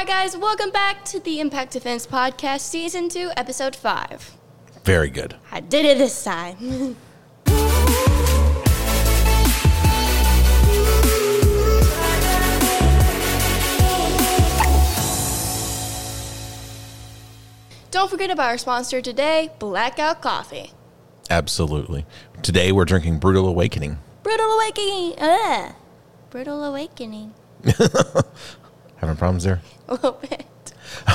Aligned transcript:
right, 0.00 0.06
guys, 0.06 0.34
welcome 0.34 0.70
back 0.70 1.04
to 1.04 1.20
the 1.20 1.40
Impact 1.40 1.72
Defense 1.72 2.06
Podcast, 2.06 2.60
Season 2.60 3.10
2, 3.10 3.32
Episode 3.36 3.76
5. 3.76 4.34
Very 4.82 5.10
good. 5.10 5.36
I 5.52 5.60
did 5.60 5.84
it 5.84 5.98
this 5.98 6.24
time. 6.24 6.56
Don't 17.90 18.08
forget 18.08 18.30
about 18.30 18.48
our 18.48 18.56
sponsor 18.56 19.02
today, 19.02 19.50
Blackout 19.58 20.22
Coffee. 20.22 20.72
Absolutely. 21.28 22.06
Today 22.40 22.72
we're 22.72 22.86
drinking 22.86 23.18
Brutal 23.18 23.46
Awakening. 23.46 23.98
Brutal 24.22 24.50
Awakening. 24.52 25.16
Ugh. 25.18 25.74
Brutal 26.30 26.64
Awakening. 26.64 27.34
Having 29.00 29.16
problems 29.16 29.44
there? 29.44 29.60
A 29.88 29.94
little 29.94 30.12
bit. 30.12 30.46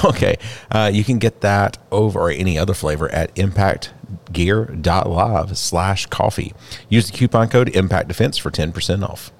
Okay. 0.03 0.37
Uh, 0.71 0.89
you 0.93 1.03
can 1.03 1.19
get 1.19 1.41
that 1.41 1.77
over 1.91 2.19
or 2.19 2.31
any 2.31 2.57
other 2.57 2.73
flavor 2.73 3.09
at 3.09 3.35
impactgear.live 3.35 5.57
slash 5.57 6.05
coffee. 6.07 6.53
Use 6.89 7.11
the 7.11 7.17
coupon 7.17 7.49
code 7.49 7.69
Impact 7.75 8.07
Defense 8.07 8.37
for 8.37 8.49
10% 8.51 9.07
off. 9.07 9.31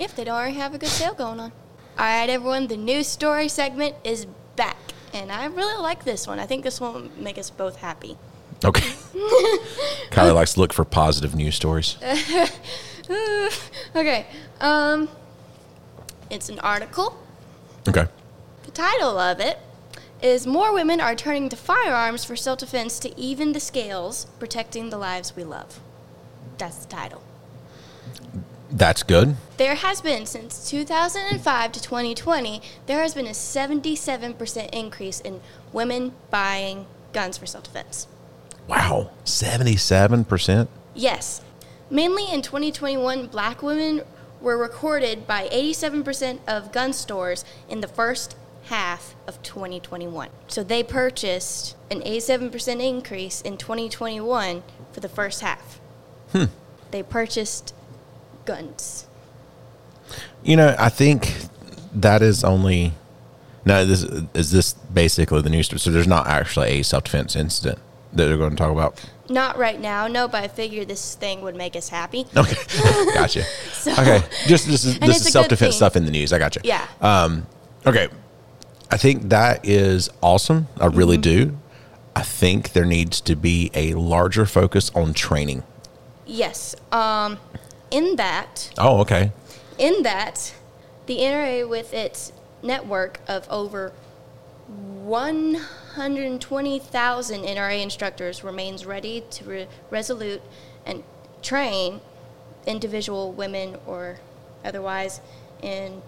If 0.00 0.16
they 0.16 0.24
don't 0.24 0.34
already 0.34 0.54
have 0.54 0.74
a 0.74 0.78
good 0.78 0.88
sale 0.88 1.12
going 1.12 1.40
on. 1.40 1.52
All 1.98 2.06
right, 2.06 2.30
everyone, 2.30 2.68
the 2.68 2.78
news 2.78 3.06
story 3.06 3.48
segment 3.48 3.94
is 4.02 4.24
back. 4.56 4.78
And 5.12 5.30
I 5.30 5.44
really 5.44 5.80
like 5.82 6.04
this 6.04 6.26
one. 6.26 6.38
I 6.38 6.46
think 6.46 6.64
this 6.64 6.80
one 6.80 6.94
will 6.94 7.10
make 7.18 7.36
us 7.36 7.50
both 7.50 7.76
happy. 7.76 8.16
Okay. 8.64 8.88
Kylie 10.10 10.34
likes 10.34 10.54
to 10.54 10.60
look 10.60 10.72
for 10.72 10.86
positive 10.86 11.34
news 11.34 11.54
stories. 11.54 11.98
okay. 13.94 14.26
Um, 14.62 15.10
it's 16.30 16.48
an 16.48 16.58
article. 16.60 17.14
Okay. 17.88 18.06
The 18.64 18.70
title 18.70 19.18
of 19.18 19.40
it 19.40 19.58
is 20.22 20.46
More 20.46 20.72
Women 20.72 21.00
Are 21.00 21.14
Turning 21.14 21.48
to 21.48 21.56
Firearms 21.56 22.24
for 22.24 22.36
Self 22.36 22.58
Defense 22.58 22.98
to 23.00 23.18
Even 23.18 23.52
the 23.52 23.60
Scales, 23.60 24.26
Protecting 24.38 24.90
the 24.90 24.98
Lives 24.98 25.34
We 25.34 25.44
Love. 25.44 25.80
That's 26.58 26.76
the 26.76 26.88
title. 26.88 27.22
That's 28.70 29.02
good. 29.02 29.36
There 29.56 29.74
has 29.74 30.00
been, 30.00 30.26
since 30.26 30.70
2005 30.70 31.72
to 31.72 31.82
2020, 31.82 32.62
there 32.86 33.00
has 33.00 33.14
been 33.14 33.26
a 33.26 33.30
77% 33.30 34.70
increase 34.70 35.20
in 35.20 35.40
women 35.72 36.12
buying 36.30 36.86
guns 37.12 37.38
for 37.38 37.46
self 37.46 37.64
defense. 37.64 38.06
Wow. 38.68 39.10
77%? 39.24 40.68
Yes. 40.94 41.40
Mainly 41.90 42.30
in 42.32 42.42
2021, 42.42 43.26
black 43.26 43.62
women 43.62 44.02
were 44.40 44.56
recorded 44.56 45.26
by 45.26 45.48
87% 45.48 46.40
of 46.46 46.72
gun 46.72 46.92
stores 46.92 47.44
in 47.68 47.80
the 47.80 47.88
first 47.88 48.36
half 48.64 49.14
of 49.26 49.42
2021. 49.42 50.28
So 50.46 50.62
they 50.62 50.82
purchased 50.82 51.76
an 51.90 52.00
87% 52.00 52.82
increase 52.82 53.40
in 53.40 53.56
2021 53.56 54.62
for 54.92 55.00
the 55.00 55.08
first 55.08 55.40
half. 55.40 55.80
Hmm. 56.32 56.44
They 56.90 57.02
purchased 57.02 57.74
guns. 58.44 59.06
You 60.42 60.56
know, 60.56 60.74
I 60.78 60.88
think 60.88 61.34
that 61.94 62.22
is 62.22 62.44
only. 62.44 62.92
No, 63.64 63.84
this 63.84 64.02
is 64.34 64.50
this 64.50 64.72
basically 64.72 65.42
the 65.42 65.50
news. 65.50 65.68
So 65.82 65.90
there's 65.90 66.08
not 66.08 66.26
actually 66.26 66.80
a 66.80 66.82
self 66.82 67.04
defense 67.04 67.36
incident 67.36 67.78
that 68.12 68.26
they're 68.26 68.36
going 68.36 68.50
to 68.50 68.56
talk 68.56 68.72
about. 68.72 69.04
Not 69.30 69.56
right 69.56 69.80
now, 69.80 70.08
no, 70.08 70.26
but 70.28 70.42
I 70.44 70.48
figured 70.48 70.88
this 70.88 71.14
thing 71.14 71.40
would 71.42 71.54
make 71.56 71.76
us 71.76 71.88
happy. 71.88 72.26
Okay, 72.36 72.56
gotcha. 73.14 73.44
Okay, 73.86 74.20
just 74.46 74.66
this 74.66 74.84
is 74.84 74.98
this 74.98 75.24
is 75.24 75.32
self 75.32 75.48
defense 75.48 75.76
stuff 75.76 75.94
in 75.96 76.04
the 76.04 76.10
news. 76.10 76.32
I 76.32 76.38
gotcha. 76.38 76.60
Yeah. 76.64 76.86
Um. 77.00 77.46
Okay, 77.86 78.08
I 78.90 78.96
think 78.96 79.28
that 79.30 79.64
is 79.64 80.10
awesome. 80.20 80.66
I 80.80 80.86
really 80.86 81.16
Mm-hmm. 81.16 81.50
do. 81.50 81.58
I 82.16 82.22
think 82.22 82.72
there 82.72 82.84
needs 82.84 83.20
to 83.22 83.36
be 83.36 83.70
a 83.72 83.94
larger 83.94 84.44
focus 84.44 84.90
on 84.96 85.14
training. 85.14 85.62
Yes. 86.26 86.74
Um, 86.90 87.38
in 87.92 88.16
that, 88.16 88.72
Oh, 88.78 88.98
okay. 89.02 89.30
in 89.78 90.02
that, 90.02 90.52
the 91.06 91.18
NRA 91.18 91.68
with 91.68 91.94
its 91.94 92.32
network 92.64 93.20
of 93.28 93.46
over 93.48 93.92
120,000 95.94 97.42
NRA 97.42 97.82
instructors 97.82 98.44
remains 98.44 98.86
ready 98.86 99.24
to 99.30 99.44
re- 99.44 99.68
resolute 99.90 100.40
and 100.86 101.02
train 101.42 102.00
individual 102.66 103.32
women 103.32 103.76
or 103.86 104.20
otherwise 104.64 105.20
in 105.62 106.00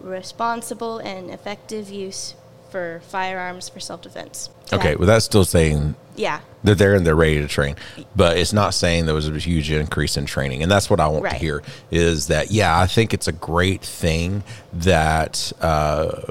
responsible 0.00 0.98
and 0.98 1.30
effective 1.30 1.90
use 1.90 2.34
for 2.70 3.02
firearms 3.08 3.68
for 3.68 3.78
self-defense. 3.80 4.48
Okay, 4.72 4.90
That- 4.90 4.98
well, 4.98 5.06
that's 5.06 5.24
still 5.24 5.44
saying 5.44 5.96
yeah. 6.16 6.40
they're 6.64 6.74
there 6.74 6.94
and 6.94 7.04
they're 7.06 7.14
ready 7.16 7.40
to 7.40 7.48
train, 7.48 7.76
but 8.16 8.38
it's 8.38 8.52
not 8.52 8.72
saying 8.72 9.06
there 9.06 9.14
was 9.14 9.28
a 9.28 9.32
huge 9.38 9.70
increase 9.70 10.16
in 10.16 10.24
training, 10.24 10.62
and 10.62 10.70
that's 10.70 10.88
what 10.88 11.00
I 11.00 11.08
want 11.08 11.28
to 11.28 11.34
hear. 11.34 11.62
Is 11.90 12.28
that 12.28 12.50
yeah? 12.52 12.78
I 12.78 12.86
think 12.86 13.12
it's 13.12 13.28
a 13.28 13.32
great 13.32 13.82
thing 13.82 14.44
that 14.72 15.52
uh, 15.60 16.22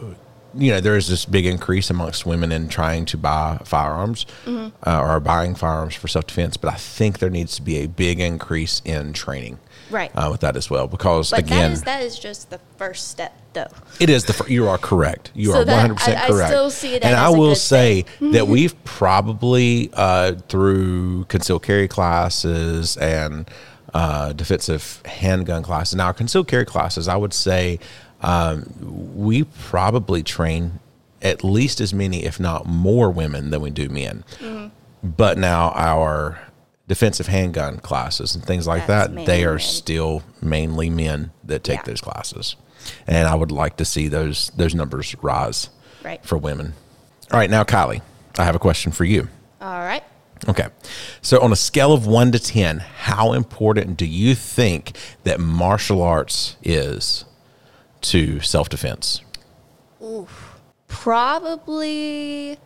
you 0.53 0.71
know 0.71 0.79
there 0.81 0.95
is 0.97 1.07
this 1.07 1.25
big 1.25 1.45
increase 1.45 1.89
amongst 1.89 2.25
women 2.25 2.51
in 2.51 2.67
trying 2.69 3.05
to 3.05 3.17
buy 3.17 3.59
firearms 3.63 4.25
Mm-hmm. 4.45 4.69
uh, 4.89 4.99
or 5.01 5.19
buying 5.19 5.55
firearms 5.55 5.95
for 5.95 6.07
self 6.07 6.27
defense, 6.27 6.57
but 6.57 6.71
I 6.73 6.77
think 6.77 7.19
there 7.19 7.29
needs 7.29 7.55
to 7.55 7.61
be 7.61 7.77
a 7.77 7.87
big 7.87 8.19
increase 8.19 8.81
in 8.85 9.13
training. 9.13 9.59
Right. 9.91 10.11
Uh, 10.15 10.27
with 10.31 10.41
that 10.41 10.55
as 10.55 10.69
well, 10.69 10.87
because 10.87 11.31
But 11.31 11.39
again, 11.39 11.69
that 11.69 11.71
is 11.71 11.81
that 11.83 12.03
is 12.03 12.19
just 12.19 12.51
the 12.51 12.59
first 12.77 13.07
step, 13.07 13.33
though. 13.53 13.65
it 13.99 14.07
is 14.09 14.25
the 14.25 14.33
fir- 14.33 14.47
you 14.47 14.67
are 14.67 14.77
correct. 14.77 15.31
You 15.33 15.51
So 15.51 15.61
are 15.61 15.65
one 15.65 15.79
hundred 15.79 15.95
percent 15.97 16.19
I- 16.19 16.25
I 16.25 16.27
correct. 16.27 16.49
still 16.49 16.69
see 16.69 16.91
that 16.99 17.03
and 17.05 17.15
I 17.15 17.29
will 17.29 17.55
say 17.55 18.05
that 18.21 18.47
we've 18.47 18.75
probably 18.83 19.89
uh, 19.93 20.33
through 20.47 21.25
concealed 21.25 21.63
carry 21.63 21.87
classes 21.87 22.97
and 22.97 23.49
uh, 23.95 24.33
defensive 24.33 25.01
handgun 25.05 25.63
classes. 25.63 25.95
Now, 25.95 26.11
concealed 26.11 26.47
carry 26.47 26.65
classes, 26.65 27.07
I 27.07 27.15
would 27.15 27.33
say 27.33 27.79
um, 28.21 29.13
we 29.15 29.43
probably 29.43 30.23
train 30.23 30.79
at 31.21 31.43
least 31.43 31.81
as 31.81 31.93
many, 31.93 32.23
if 32.25 32.39
not 32.39 32.65
more, 32.65 33.09
women 33.11 33.49
than 33.49 33.61
we 33.61 33.69
do 33.69 33.89
men. 33.89 34.23
Mm-hmm. 34.39 34.67
But 35.03 35.37
now 35.37 35.71
our 35.71 36.39
defensive 36.87 37.27
handgun 37.27 37.77
classes 37.79 38.35
and 38.35 38.43
things 38.43 38.65
like 38.67 38.87
That's 38.87 39.13
that, 39.13 39.25
they 39.25 39.43
are 39.45 39.51
men. 39.53 39.59
still 39.59 40.23
mainly 40.41 40.89
men 40.89 41.31
that 41.43 41.63
take 41.63 41.77
Yeah. 41.79 41.83
those 41.85 42.01
classes. 42.01 42.55
And 43.07 43.27
I 43.27 43.35
would 43.35 43.51
like 43.51 43.77
to 43.77 43.85
see 43.85 44.07
those 44.07 44.51
those 44.55 44.73
numbers 44.73 45.15
rise 45.21 45.69
Right. 46.03 46.23
for 46.25 46.37
women. 46.37 46.73
All 47.31 47.37
right, 47.39 47.49
now 47.49 47.63
Kylie, 47.63 48.01
I 48.37 48.43
have 48.45 48.55
a 48.55 48.59
question 48.59 48.91
for 48.91 49.03
you. 49.05 49.27
All 49.61 49.79
right. 49.79 50.03
Okay. 50.47 50.67
So 51.21 51.39
on 51.41 51.51
a 51.51 51.55
scale 51.57 51.91
of 51.91 52.07
1 52.07 52.31
to 52.31 52.39
10, 52.39 52.79
how 52.79 53.33
important 53.33 53.97
do 53.97 54.05
you 54.05 54.33
think 54.33 54.95
that 55.25 55.37
martial 55.39 56.01
arts 56.01 56.55
is 56.63 57.25
to 58.01 58.39
self-defense? 58.39 59.21
Probably 60.87 62.57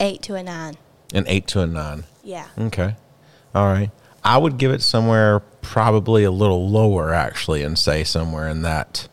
eight 0.00 0.22
to 0.22 0.34
a 0.34 0.42
nine. 0.42 0.76
An 1.14 1.24
8 1.26 1.46
to 1.48 1.60
a 1.60 1.66
9. 1.66 2.04
Yeah. 2.24 2.46
Okay. 2.58 2.96
All 3.54 3.66
right. 3.66 3.90
I 4.24 4.38
would 4.38 4.58
give 4.58 4.72
it 4.72 4.82
somewhere 4.82 5.40
probably 5.62 6.24
a 6.24 6.30
little 6.30 6.68
lower 6.68 7.14
actually 7.14 7.62
and 7.62 7.78
say 7.78 8.02
somewhere 8.04 8.48
in 8.48 8.62
that 8.62 9.08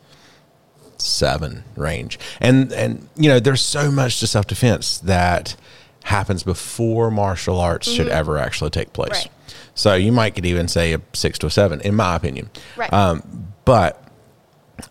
7 0.98 1.64
range. 1.76 2.18
And 2.40 2.72
and 2.74 3.08
you 3.16 3.30
know, 3.30 3.40
there's 3.40 3.62
so 3.62 3.92
much 3.92 4.20
to 4.22 4.28
self-defense 4.28 5.00
that 5.00 5.56
happens 6.04 6.44
before 6.44 7.12
martial 7.12 7.60
arts 7.60 7.88
should 7.88 8.10
ever 8.10 8.38
actually 8.38 8.72
take 8.72 8.92
place. 8.92 9.12
Right. 9.12 9.30
So 9.76 9.96
you 9.96 10.12
might 10.12 10.36
could 10.36 10.46
even 10.46 10.68
say 10.68 10.94
a 10.94 11.02
6 11.14 11.40
to 11.40 11.48
a 11.48 11.52
7 11.52 11.80
in 11.82 11.96
my 11.96 12.16
opinion. 12.16 12.50
Right. 12.76 12.92
Um, 12.92 13.54
but 13.66 14.03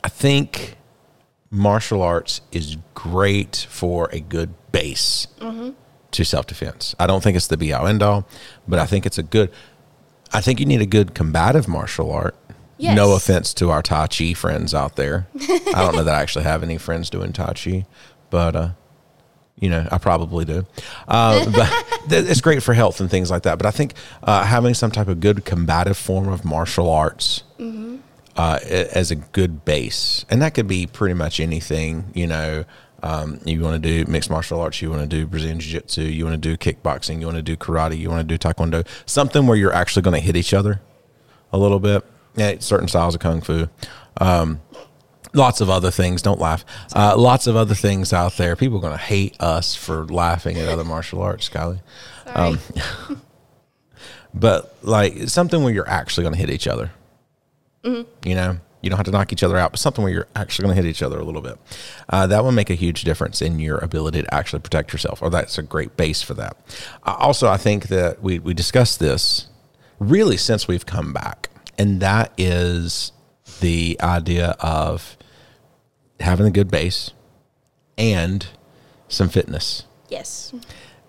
I 0.05 0.09
think 0.09 0.77
martial 1.51 2.03
arts 2.03 2.41
is 2.51 2.77
great 2.95 3.67
for 3.69 4.09
a 4.13 4.21
good 4.21 4.55
base 4.73 5.27
to 6.13 6.25
self 6.25 6.47
defense. 6.47 6.95
I 6.99 7.07
don't 7.07 7.23
think 7.23 7.37
it's 7.37 7.47
the 7.49 7.57
be 7.57 7.73
all 7.73 7.87
end 7.87 8.03
all, 8.03 8.27
but 8.67 8.79
I 8.79 8.87
think 8.87 9.07
it's 9.07 9.19
a 9.19 9.23
good. 9.23 9.51
I 10.33 10.41
think 10.41 10.61
you 10.61 10.67
need 10.67 10.81
a 10.81 10.87
good 10.87 11.15
combative 11.15 11.69
martial 11.69 12.11
art. 12.11 12.35
Yes. 12.79 12.97
No 12.97 13.13
offense 13.15 13.53
to 13.55 13.71
our 13.71 13.83
Tai 13.83 14.07
Chi 14.09 14.33
friends 14.33 14.75
out 14.75 14.97
there. 14.97 15.27
I 15.39 15.83
don't 15.85 15.95
know 15.95 16.05
that 16.05 16.15
I 16.15 16.21
actually 16.23 16.45
have 16.45 16.63
any 16.63 16.79
friends 16.79 17.11
doing 17.11 17.33
Tai 17.33 17.53
Chi, 17.53 17.87
but 18.31 18.57
uh, 18.57 18.71
you 19.57 19.69
know, 19.69 19.87
I 19.93 19.99
probably 19.99 20.45
do. 20.45 20.67
Uh, 21.07 21.45
but 21.51 21.69
th- 22.09 22.29
it's 22.29 22.41
great 22.41 22.63
for 22.63 22.73
health 22.75 23.01
and 23.01 23.11
things 23.11 23.31
like 23.31 23.43
that. 23.43 23.59
But 23.59 23.67
I 23.67 23.71
think 23.71 23.95
uh, 24.23 24.43
having 24.45 24.75
some 24.75 24.91
type 24.91 25.07
of 25.09 25.21
good 25.21 25.45
combative 25.45 25.97
form 25.99 26.29
of 26.29 26.45
martial 26.45 26.89
arts 26.91 27.43
uh, 28.37 28.59
as 28.63 29.11
a 29.11 29.17
good 29.17 29.65
base, 29.65 30.25
and 30.31 30.41
that 30.43 30.55
could 30.55 30.69
be 30.69 30.87
pretty 30.87 31.15
much 31.15 31.41
anything. 31.41 32.11
You 32.15 32.27
know, 32.27 32.65
um, 33.03 33.41
you 33.45 33.61
want 33.61 33.83
to 33.83 34.05
do 34.05 34.11
mixed 34.11 34.31
martial 34.31 34.61
arts, 34.61 34.81
you 34.81 34.91
want 34.91 35.03
to 35.03 35.09
do 35.09 35.27
Brazilian 35.27 35.61
Jiu 35.61 35.81
Jitsu, 35.81 36.03
you 36.03 36.25
want 36.25 36.41
to 36.41 36.49
do 36.49 36.57
kickboxing, 36.57 37.21
you 37.21 37.27
want 37.27 37.37
to 37.37 37.43
do 37.43 37.57
karate, 37.57 37.99
you 37.99 38.09
want 38.09 38.27
to 38.27 38.39
do 38.39 38.39
taekwondo, 38.39 38.87
something 39.07 39.47
where 39.47 39.57
you're 39.57 39.73
actually 39.73 40.03
going 40.03 40.15
to 40.15 40.25
hit 40.25 40.37
each 40.37 40.55
other 40.55 40.81
a 41.53 41.59
little 41.59 41.81
bit. 41.81 42.05
Yeah, 42.37 42.57
certain 42.61 42.89
styles 42.89 43.15
of 43.15 43.21
kung 43.21 43.43
fu. 43.43 43.69
Um, 44.19 44.61
lots 45.35 45.61
of 45.61 45.69
other 45.69 45.91
things. 45.91 46.23
Don't 46.23 46.41
laugh. 46.41 46.65
Uh, 46.95 47.15
lots 47.17 47.47
of 47.47 47.57
other 47.57 47.75
things 47.75 48.13
out 48.13 48.37
there. 48.39 48.57
People 48.57 48.79
are 48.79 48.81
going 48.81 48.97
to 48.97 49.03
hate 49.03 49.37
us 49.41 49.75
for 49.75 50.07
laughing 50.07 50.57
at 50.57 50.69
other 50.69 50.85
martial 50.85 51.21
arts, 51.21 51.49
Kylie. 51.49 51.81
Sorry. 52.25 52.59
But 54.35 54.75
like 54.83 55.29
something 55.29 55.63
where 55.63 55.73
you're 55.73 55.89
actually 55.89 56.23
going 56.23 56.35
to 56.35 56.41
hit 56.41 56.51
each 56.51 56.67
other. 56.67 56.91
You 57.85 58.35
know, 58.35 58.59
you 58.81 58.91
don't 58.91 58.97
have 58.97 59.07
to 59.07 59.13
knock 59.13 59.33
each 59.33 59.43
other 59.43 59.57
out, 59.57 59.73
but 59.73 59.81
something 59.81 60.03
where 60.05 60.13
you're 60.13 60.29
actually 60.35 60.65
going 60.65 60.77
to 60.77 60.83
hit 60.83 60.89
each 60.89 61.03
other 61.03 61.19
a 61.19 61.25
little 61.25 61.43
bit. 61.43 61.59
Uh, 62.09 62.27
that 62.27 62.43
will 62.45 62.53
make 62.53 62.71
a 62.71 62.75
huge 62.75 63.03
difference 63.03 63.41
in 63.43 63.59
your 63.61 63.79
ability 63.79 64.23
to 64.23 64.35
actually 64.35 64.61
protect 64.61 64.93
yourself, 64.93 65.23
or 65.23 65.31
that's 65.31 65.59
a 65.59 65.63
great 65.63 65.97
base 65.97 66.23
for 66.23 66.35
that. 66.35 66.57
Uh, 67.05 67.17
also, 67.19 67.49
I 67.49 67.57
think 67.57 67.89
that 67.89 68.23
we 68.23 68.39
we 68.39 68.55
discussed 68.55 68.99
this 68.99 69.49
really 69.99 70.37
since 70.37 70.67
we've 70.69 70.87
come 70.87 71.13
back, 71.13 71.49
and 71.79 72.01
that 72.01 72.33
is 72.37 73.13
the 73.61 73.97
idea 74.03 74.57
of 74.61 75.17
having 76.21 76.47
a 76.47 76.51
good 76.51 76.71
base 76.71 77.13
and 77.99 78.47
some 79.09 79.29
fitness. 79.29 79.85
yes. 80.09 80.53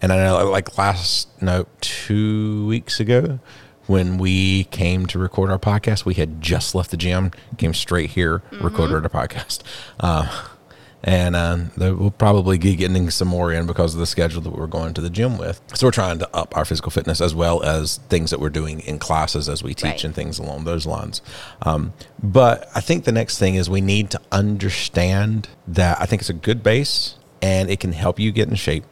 And 0.02 0.12
I 0.12 0.18
know, 0.18 0.50
like 0.52 0.78
last 0.78 1.30
no 1.42 1.66
two 1.80 2.68
weeks 2.68 3.00
ago, 3.00 3.40
when 3.88 4.18
we 4.18 4.65
came 4.65 5.06
to 5.07 5.19
record 5.19 5.50
our 5.51 5.59
podcast, 5.59 6.06
we 6.06 6.13
had 6.13 6.41
just 6.41 6.74
left 6.75 6.91
the 6.91 6.97
gym, 6.97 7.31
came 7.57 7.74
straight 7.74 8.12
here, 8.12 8.41
recorded 8.62 9.03
our 9.03 9.09
podcast, 9.09 9.59
uh, 10.00 10.27
and 11.03 11.35
the- 11.75 11.94
we'll 11.94 12.12
probably 12.12 12.57
be 12.57 12.77
getting 12.77 13.09
some 13.09 13.27
more 13.27 13.51
in 13.51 13.65
because 13.65 13.94
of 13.94 14.00
the 14.00 14.06
schedule 14.06 14.41
that 14.41 14.51
we're 14.57 14.68
going 14.68 14.94
to 14.94 15.01
the 15.01 15.09
gym 15.09 15.38
with. 15.38 15.59
So 15.74 15.88
we're 15.88 15.91
trying 15.91 16.19
to 16.19 16.30
up 16.33 16.56
our 16.56 16.63
physical 16.63 16.91
fitness 16.91 17.19
as 17.19 17.35
well 17.35 17.62
as 17.62 18.00
things 18.07 18.30
that 18.30 18.39
we're 18.39 18.50
doing 18.50 18.80
in 18.80 19.00
classes 19.00 19.50
as 19.50 19.62
we 19.62 19.74
teach 19.74 19.83
Right. 19.85 20.03
and 20.06 20.15
things 20.15 20.39
along 20.39 20.63
those 20.63 20.85
lines. 20.85 21.21
Um, 21.62 21.91
but 22.21 22.69
I 22.74 22.80
think 22.80 23.03
the 23.03 23.12
next 23.12 23.38
thing 23.38 23.56
is 23.56 23.69
we 23.69 23.81
need 23.81 24.12
to 24.12 24.21
understand 24.31 25.50
that 25.68 26.00
I 26.00 26.06
think 26.06 26.21
it's 26.21 26.30
a 26.30 26.33
good 26.33 26.63
base 26.63 27.15
and 27.41 27.69
it 27.69 27.81
can 27.81 27.91
help 27.91 28.18
you 28.18 28.31
get 28.31 28.47
in 28.47 28.56
shape 28.56 28.85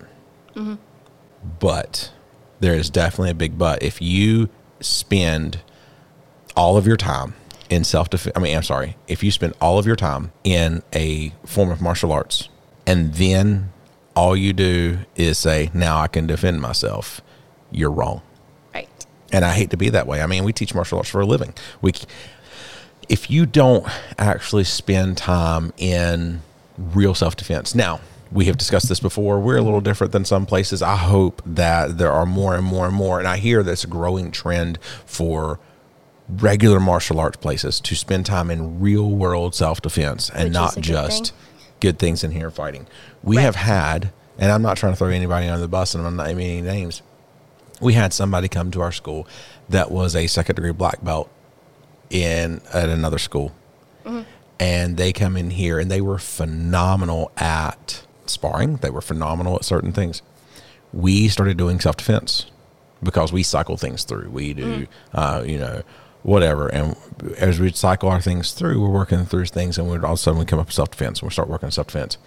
but 1.59 2.11
there 2.59 2.73
is 2.75 2.89
definitely 2.89 3.31
a 3.31 3.35
big 3.35 3.57
but. 3.57 3.81
If 3.81 4.01
you 4.01 4.49
spend 4.81 5.61
all 6.55 6.77
of 6.77 6.85
your 6.85 6.97
time 6.97 7.33
in 7.69 7.83
self 7.83 8.09
defense, 8.09 8.35
I 8.35 8.39
mean, 8.39 8.55
I'm 8.55 8.63
sorry, 8.63 8.97
if 9.07 9.23
you 9.23 9.31
spend 9.31 9.53
all 9.61 9.79
of 9.79 9.85
your 9.85 9.95
time 9.95 10.31
in 10.43 10.83
a 10.93 11.33
form 11.45 11.71
of 11.71 11.81
martial 11.81 12.11
arts 12.11 12.49
and 12.85 13.13
then 13.13 13.71
all 14.15 14.35
you 14.35 14.53
do 14.53 14.99
is 15.15 15.37
say, 15.37 15.71
now 15.73 15.99
I 15.99 16.07
can 16.07 16.27
defend 16.27 16.61
myself, 16.61 17.21
you're 17.71 17.91
wrong. 17.91 18.21
Right. 18.73 18.89
And 19.31 19.45
I 19.45 19.53
hate 19.53 19.69
to 19.69 19.77
be 19.77 19.89
that 19.89 20.07
way. 20.07 20.21
I 20.21 20.27
mean, 20.27 20.43
we 20.43 20.51
teach 20.51 20.75
martial 20.75 20.97
arts 20.97 21.09
for 21.09 21.21
a 21.21 21.25
living. 21.25 21.53
We, 21.81 21.93
if 23.07 23.29
you 23.29 23.45
don't 23.45 23.87
actually 24.17 24.65
spend 24.65 25.17
time 25.17 25.73
in 25.77 26.41
real 26.77 27.15
self 27.15 27.37
defense, 27.37 27.73
now 27.73 28.01
we 28.31 28.45
have 28.45 28.57
discussed 28.57 28.89
this 28.89 28.99
before. 28.99 29.39
We're 29.39 29.57
a 29.57 29.61
little 29.61 29.81
different 29.81 30.13
than 30.13 30.25
some 30.25 30.45
places. 30.45 30.81
I 30.81 30.95
hope 30.95 31.41
that 31.45 31.97
there 31.97 32.11
are 32.11 32.25
more 32.25 32.55
and 32.55 32.65
more 32.65 32.87
and 32.87 32.95
more, 32.95 33.19
and 33.19 33.27
I 33.27 33.37
hear 33.37 33.63
this 33.63 33.85
growing 33.85 34.31
trend 34.31 34.79
for 35.05 35.59
regular 36.29 36.79
martial 36.79 37.19
arts 37.19 37.37
places 37.37 37.79
to 37.81 37.95
spend 37.95 38.25
time 38.25 38.49
in 38.49 38.79
real 38.79 39.09
world 39.09 39.53
self 39.53 39.81
defense 39.81 40.29
and 40.29 40.45
Which 40.45 40.53
not 40.53 40.75
good 40.75 40.83
just 40.83 41.27
thing. 41.27 41.37
good 41.81 41.99
things 41.99 42.23
in 42.23 42.31
here 42.31 42.49
fighting. 42.49 42.87
We 43.21 43.35
Right. 43.37 43.43
have 43.43 43.55
had, 43.55 44.11
and 44.37 44.51
I'm 44.51 44.61
not 44.61 44.77
trying 44.77 44.93
to 44.93 44.97
throw 44.97 45.09
anybody 45.09 45.47
under 45.47 45.59
the 45.59 45.67
bus, 45.67 45.93
and 45.93 46.05
I'm 46.07 46.15
not 46.15 46.27
naming 46.27 46.47
any 46.47 46.61
names 46.61 47.01
we 47.81 47.93
had 47.93 48.13
somebody 48.13 48.47
come 48.47 48.71
to 48.71 48.79
our 48.81 48.91
school 48.91 49.27
that 49.67 49.91
was 49.91 50.15
a 50.15 50.27
second 50.27 50.55
degree 50.55 50.71
black 50.71 51.03
belt 51.03 51.29
in 52.09 52.61
at 52.73 52.87
another 52.89 53.17
school 53.17 53.51
mm-hmm. 54.05 54.21
and 54.59 54.97
they 54.97 55.11
come 55.11 55.35
in 55.35 55.49
here 55.49 55.79
and 55.79 55.89
they 55.89 55.99
were 56.01 56.19
phenomenal 56.19 57.31
at 57.37 58.05
sparring. 58.31 58.77
They 58.77 58.89
were 58.89 59.01
phenomenal 59.01 59.55
at 59.55 59.65
certain 59.65 59.91
things. 59.91 60.21
We 60.93 61.27
started 61.27 61.57
doing 61.57 61.79
self-defense 61.79 62.47
because 63.01 63.31
we 63.31 63.43
cycle 63.43 63.77
things 63.77 64.03
through. 64.03 64.29
We 64.29 64.53
do 64.53 64.87
uh, 65.13 65.43
you 65.45 65.57
know 65.57 65.83
whatever. 66.23 66.67
And 66.67 66.95
as 67.37 67.59
we 67.59 67.71
cycle 67.71 68.09
our 68.09 68.21
things 68.21 68.51
through 68.51 68.79
we're 68.81 68.89
working 68.89 69.25
through 69.25 69.45
things 69.45 69.77
and 69.77 69.87
we're 69.87 70.05
all 70.05 70.13
of 70.13 70.19
a 70.19 70.21
sudden 70.21 70.39
we 70.39 70.45
come 70.45 70.59
up 70.59 70.67
with 70.67 70.75
self-defense 70.75 71.19
and 71.19 71.27
we 71.27 71.33
start 71.33 71.49
working 71.49 71.67
on 71.67 71.71
self-defense. 71.71 72.17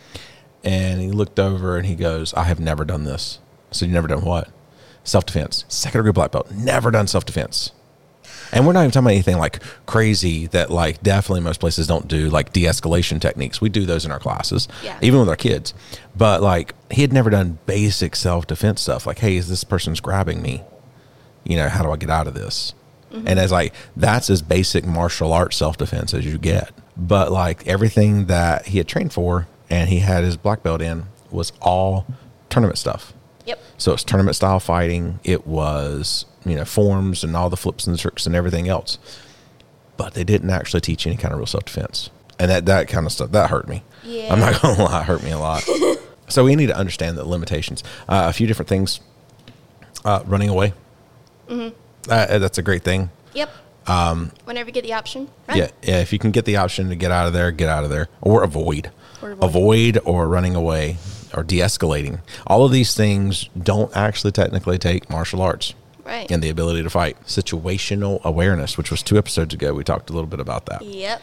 And 0.65 1.01
he 1.01 1.11
looked 1.11 1.39
over 1.39 1.77
and 1.77 1.87
he 1.87 1.95
goes 1.95 2.33
i 2.35 2.45
have 2.45 2.61
never 2.61 2.85
done 2.85 3.05
this. 3.05 3.39
I 3.71 3.75
said 3.75 3.89
you 3.89 3.95
never 3.95 4.09
done 4.09 4.25
what? 4.25 4.51
Self-defense. 5.05 5.65
Second 5.69 6.01
degree 6.01 6.13
black 6.13 6.33
belt. 6.33 6.51
Never 6.51 6.91
done 6.91 7.07
self-defense 7.07 7.73
and 8.55 8.67
we're 8.67 8.73
not 8.73 8.81
even 8.81 8.91
talking 8.93 9.05
about 9.07 9.13
anything 9.13 9.37
like 9.39 9.63
crazy 9.87 10.47
that 10.49 10.71
like 10.71 11.03
definitely 11.03 11.41
most 11.43 11.61
places 11.61 11.87
don't 11.87 12.09
do 12.09 12.31
like 12.31 12.53
de-escalation 12.53 13.21
techniques. 13.21 13.61
We 13.61 13.69
do 13.69 13.85
those 13.85 14.05
in 14.07 14.11
our 14.13 14.19
classes 14.21 14.69
Yeah. 14.83 14.99
even 15.03 15.21
with 15.21 15.29
our 15.29 15.37
kids. 15.37 15.75
But 16.17 16.41
like 16.43 16.75
he 16.91 17.03
had 17.03 17.13
never 17.13 17.29
done 17.31 17.59
basic 17.67 18.17
self-defense 18.17 18.81
stuff. 18.81 19.07
Like 19.07 19.19
hey 19.19 19.37
is 19.37 19.49
this 19.49 19.65
person's 19.65 20.01
grabbing 20.01 20.41
me? 20.41 20.63
You 21.45 21.57
know 21.57 21.69
how 21.69 21.83
do 21.83 21.91
i 21.91 21.97
get 21.97 22.09
out 22.11 22.27
of 22.27 22.35
this? 22.35 22.73
Mm-hmm. 23.13 23.29
And 23.29 23.39
as 23.39 23.53
like 23.53 23.75
that's 23.97 24.31
as 24.31 24.41
basic 24.41 24.85
martial 24.87 25.33
arts 25.33 25.57
self-defense 25.57 26.15
as 26.15 26.25
you 26.25 26.39
get. 26.39 26.71
But 26.97 27.31
like 27.33 27.67
everything 27.67 28.27
that 28.27 28.67
he 28.69 28.79
had 28.79 28.89
trained 28.89 29.13
for 29.13 29.47
and 29.69 29.89
he 29.89 29.99
had 29.99 30.25
his 30.25 30.37
black 30.37 30.63
belt 30.63 30.81
in 30.81 31.05
was 31.31 31.53
all 31.61 32.07
tournament 32.51 32.79
stuff. 32.79 33.13
Yep. 33.47 33.61
so 33.77 33.93
it's 33.93 34.05
tournament 34.05 34.37
style 34.37 34.59
fighting. 34.59 35.21
It 35.23 35.47
was, 35.47 36.25
you 36.45 36.57
know, 36.57 36.65
forms 36.65 37.25
and 37.25 37.37
all 37.37 37.51
the 37.51 37.57
flips 37.57 37.87
and 37.87 37.99
tricks 37.99 38.27
and 38.27 38.35
everything 38.35 38.69
else. 38.69 38.99
But 39.97 40.15
they 40.15 40.25
didn't 40.25 40.51
actually 40.51 40.81
teach 40.81 41.07
any 41.07 41.17
kind 41.17 41.33
of 41.33 41.39
real 41.39 41.47
self 41.47 41.65
defense. 41.67 42.11
And 42.39 42.51
that, 42.51 42.67
that 42.67 42.89
kind 42.89 43.07
of 43.07 43.13
stuff, 43.13 43.31
that 43.33 43.51
hurt 43.51 43.69
me. 43.69 43.83
Yeah. 44.03 44.33
I'm 44.33 44.41
not 44.41 44.55
to 44.61 44.73
lie, 44.73 45.01
it 45.01 45.05
hurt 45.05 45.23
me 45.23 45.31
a 45.31 45.39
lot. 45.39 45.63
so 46.29 46.45
we 46.45 46.57
need 46.57 46.67
to 46.67 46.77
understand 46.77 47.17
the 47.17 47.25
limitations. 47.25 47.83
Uh, 48.09 48.27
a 48.29 48.33
few 48.33 48.47
different 48.47 48.69
things. 48.69 49.01
Uh, 50.05 50.23
running 50.27 50.49
away. 50.51 50.75
Mm-hmm. 51.49 51.75
Uh, 52.11 52.39
that's 52.39 52.59
a 52.59 52.63
great 52.63 52.83
thing. 52.83 53.11
Yep. 53.33 53.51
Um, 53.87 54.33
Whenever 54.45 54.69
you 54.69 54.73
get 54.75 54.85
the 54.85 54.93
option. 54.93 55.29
Run. 55.49 55.59
Yeah, 55.59 55.71
yeah. 55.83 56.01
If 56.01 56.13
you 56.13 56.19
can 56.19 56.31
get 56.31 56.45
the 56.45 56.57
option 56.57 56.89
to 56.91 56.97
get 56.97 57.11
out 57.11 57.27
of 57.27 57.33
there, 57.33 57.51
get 57.51 57.69
out 57.69 57.85
of 57.85 57.91
there, 57.91 58.09
or 58.21 58.43
avoid, 58.43 58.91
Or 59.23 59.31
avoid. 59.31 59.45
avoid, 59.45 59.99
or 60.05 60.29
running 60.29 60.55
away, 60.55 60.97
or 61.35 61.43
de-escalating. 61.43 62.21
All 62.47 62.65
of 62.65 62.73
these 62.73 62.95
things 62.95 63.49
don't 63.61 63.95
actually 63.97 64.33
technically 64.33 64.79
take 64.79 65.09
martial 65.09 65.41
arts 65.43 65.75
Right. 66.05 66.31
and 66.31 66.43
the 66.43 66.51
ability 66.51 66.83
to 66.83 66.91
fight. 66.91 67.17
Situational 67.25 68.23
awareness, 68.25 68.77
which 68.77 68.91
was 68.91 69.03
two 69.03 69.17
episodes 69.17 69.55
ago, 69.55 69.73
we 69.73 69.85
talked 69.85 70.11
a 70.11 70.13
little 70.13 70.29
bit 70.29 70.41
about 70.41 70.67
that. 70.67 70.83
Yep. 70.83 71.23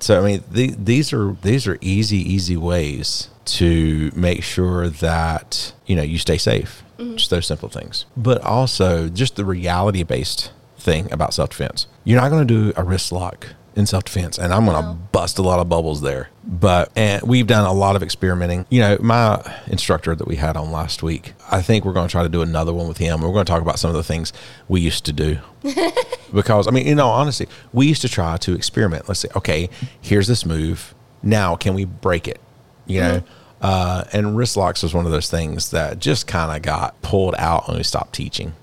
So 0.00 0.20
I 0.20 0.24
mean, 0.24 0.44
the, 0.50 0.74
these 0.78 1.12
are 1.12 1.32
these 1.42 1.66
are 1.66 1.78
easy, 1.80 2.18
easy 2.18 2.56
ways 2.56 3.30
to 3.46 4.10
make 4.14 4.42
sure 4.42 4.88
that 4.88 5.72
you 5.86 5.96
know 5.96 6.02
you 6.02 6.18
stay 6.18 6.38
safe. 6.38 6.82
Mm-hmm. 6.98 7.16
Just 7.16 7.30
those 7.30 7.46
simple 7.46 7.68
things, 7.68 8.06
but 8.16 8.40
also 8.42 9.08
just 9.08 9.36
the 9.36 9.44
reality 9.44 10.02
based 10.02 10.52
thing 10.78 11.10
about 11.12 11.34
self 11.34 11.50
defense. 11.50 11.86
You're 12.04 12.20
not 12.20 12.30
going 12.30 12.46
to 12.46 12.54
do 12.54 12.72
a 12.76 12.84
wrist 12.84 13.12
lock 13.12 13.48
in 13.78 13.86
self 13.86 14.04
defense, 14.04 14.38
and 14.38 14.52
I'm 14.52 14.66
going 14.66 14.82
to 14.82 14.92
bust 14.92 15.38
a 15.38 15.42
lot 15.42 15.60
of 15.60 15.68
bubbles 15.68 16.00
there. 16.00 16.28
But 16.44 16.90
and 16.96 17.22
we've 17.22 17.46
done 17.46 17.64
a 17.64 17.72
lot 17.72 17.94
of 17.94 18.02
experimenting. 18.02 18.66
You 18.70 18.80
know, 18.80 18.98
my 19.00 19.40
instructor 19.68 20.14
that 20.16 20.26
we 20.26 20.36
had 20.36 20.56
on 20.56 20.72
last 20.72 21.02
week, 21.02 21.34
I 21.50 21.62
think 21.62 21.84
we're 21.84 21.92
going 21.92 22.08
to 22.08 22.12
try 22.12 22.24
to 22.24 22.28
do 22.28 22.42
another 22.42 22.74
one 22.74 22.88
with 22.88 22.98
him. 22.98 23.22
We're 23.22 23.32
going 23.32 23.46
to 23.46 23.50
talk 23.50 23.62
about 23.62 23.78
some 23.78 23.88
of 23.90 23.96
the 23.96 24.02
things 24.02 24.32
we 24.66 24.80
used 24.80 25.04
to 25.06 25.12
do 25.12 25.38
because 26.34 26.66
I 26.66 26.72
mean, 26.72 26.86
in 26.86 26.98
all 26.98 27.12
honesty, 27.12 27.46
we 27.72 27.86
used 27.86 28.02
to 28.02 28.08
try 28.08 28.36
to 28.38 28.54
experiment. 28.54 29.08
Let's 29.08 29.20
say, 29.20 29.28
okay, 29.36 29.70
here's 30.00 30.26
this 30.26 30.44
move. 30.44 30.94
Now, 31.22 31.54
can 31.54 31.74
we 31.74 31.84
break 31.84 32.26
it? 32.26 32.40
You 32.86 33.00
know, 33.00 33.22
uh, 33.60 34.04
and 34.12 34.36
wrist 34.36 34.56
locks 34.56 34.82
was 34.82 34.92
one 34.92 35.04
of 35.06 35.12
those 35.12 35.30
things 35.30 35.70
that 35.70 36.00
just 36.00 36.26
kind 36.26 36.56
of 36.56 36.62
got 36.62 37.00
pulled 37.02 37.34
out 37.38 37.68
when 37.68 37.76
we 37.76 37.82
stopped 37.84 38.14
teaching. 38.14 38.54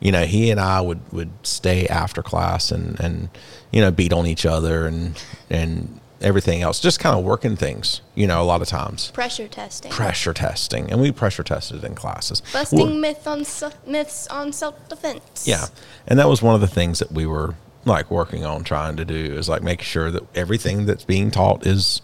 You 0.00 0.12
know, 0.12 0.24
he 0.24 0.50
and 0.50 0.60
I 0.60 0.80
would 0.82 1.00
would 1.12 1.30
stay 1.42 1.86
after 1.86 2.22
class 2.22 2.70
and 2.70 3.00
and 3.00 3.30
you 3.76 3.82
know 3.82 3.90
beat 3.90 4.12
on 4.14 4.26
each 4.26 4.46
other 4.46 4.86
and 4.86 5.22
and 5.50 6.00
everything 6.22 6.62
else, 6.62 6.80
just 6.80 6.98
kind 6.98 7.14
of 7.18 7.22
working 7.22 7.56
things. 7.56 8.00
You 8.14 8.26
know, 8.26 8.40
a 8.40 8.48
lot 8.52 8.62
of 8.62 8.68
times 8.68 9.10
Pressure 9.10 9.48
testing. 9.48 9.92
pressure 9.92 10.32
testing, 10.32 10.90
and 10.90 10.98
we 10.98 11.12
pressure 11.12 11.42
tested 11.42 11.84
in 11.84 11.94
classes. 11.94 12.40
Busting 12.54 12.78
Well- 12.78 12.88
myth 12.88 13.26
on 13.26 13.44
myths 13.86 14.26
on 14.28 14.52
self 14.54 14.88
defense. 14.88 15.46
yeah. 15.46 15.66
And 16.06 16.18
that 16.18 16.26
was 16.26 16.40
one 16.40 16.54
of 16.54 16.62
the 16.62 16.66
things 16.78 17.00
that 17.00 17.12
we 17.12 17.26
were 17.26 17.54
like 17.84 18.10
working 18.10 18.46
on 18.46 18.64
trying 18.64 18.96
to 18.96 19.04
do 19.04 19.14
is 19.14 19.46
like 19.48 19.62
make 19.62 19.82
sure 19.82 20.10
that 20.10 20.22
everything 20.34 20.86
that's 20.86 21.04
being 21.04 21.30
taught 21.30 21.66
is 21.66 22.00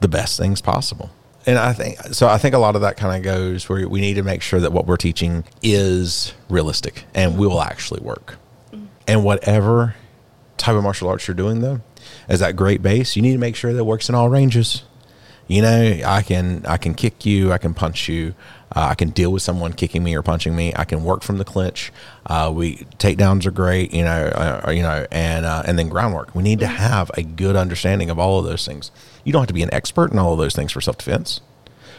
the 0.00 0.08
best 0.08 0.38
things 0.38 0.62
possible. 0.62 1.10
And 1.46 1.58
I 1.58 1.74
think 1.74 2.00
so 2.14 2.26
I 2.28 2.38
think 2.38 2.54
a 2.54 2.58
lot 2.58 2.74
of 2.76 2.80
that 2.80 2.96
kind 2.96 3.14
of 3.14 3.22
goes 3.22 3.68
where 3.68 3.86
we 3.86 4.00
need 4.00 4.14
to 4.14 4.22
make 4.22 4.40
sure 4.40 4.58
that 4.60 4.72
what 4.72 4.86
we're 4.86 4.96
teaching 4.96 5.44
is 5.62 6.32
realistic 6.48 7.04
and 7.14 7.36
we 7.36 7.46
will 7.46 7.60
actually 7.60 8.00
work. 8.00 8.38
Mm. 8.72 8.86
And 9.06 9.22
whatever 9.22 9.94
type 10.56 10.74
of 10.76 10.82
martial 10.82 11.08
arts 11.08 11.26
you're 11.28 11.34
doing 11.34 11.60
though, 11.60 11.80
is 12.28 12.40
that 12.40 12.56
great 12.56 12.82
base, 12.82 13.16
you 13.16 13.22
need 13.22 13.32
to 13.32 13.38
make 13.38 13.56
sure 13.56 13.72
that 13.72 13.84
works 13.84 14.08
in 14.08 14.14
all 14.14 14.28
ranges. 14.28 14.82
You 15.46 15.60
know, 15.60 16.00
I 16.06 16.22
can 16.22 16.64
I 16.66 16.78
can 16.78 16.94
kick 16.94 17.26
you, 17.26 17.52
I 17.52 17.58
can 17.58 17.74
punch 17.74 18.08
you, 18.08 18.34
uh, 18.74 18.86
I 18.90 18.94
can 18.94 19.10
deal 19.10 19.30
with 19.30 19.42
someone 19.42 19.74
kicking 19.74 20.02
me 20.02 20.14
or 20.14 20.22
punching 20.22 20.56
me. 20.56 20.72
I 20.74 20.84
can 20.84 21.04
work 21.04 21.22
from 21.22 21.36
the 21.36 21.44
clinch. 21.44 21.92
Uh, 22.24 22.50
we 22.54 22.76
takedowns 22.98 23.44
are 23.44 23.50
great, 23.50 23.92
you 23.92 24.04
know, 24.04 24.28
uh, 24.64 24.70
you 24.70 24.80
know, 24.80 25.06
and 25.12 25.44
uh, 25.44 25.62
and 25.66 25.78
then 25.78 25.90
groundwork. 25.90 26.34
We 26.34 26.42
need 26.42 26.60
to 26.60 26.66
have 26.66 27.10
a 27.12 27.22
good 27.22 27.56
understanding 27.56 28.08
of 28.08 28.18
all 28.18 28.38
of 28.38 28.46
those 28.46 28.64
things. 28.66 28.90
You 29.22 29.34
don't 29.34 29.42
have 29.42 29.48
to 29.48 29.54
be 29.54 29.62
an 29.62 29.72
expert 29.74 30.12
in 30.12 30.18
all 30.18 30.32
of 30.32 30.38
those 30.38 30.54
things 30.54 30.72
for 30.72 30.80
self 30.80 30.96
defense, 30.96 31.42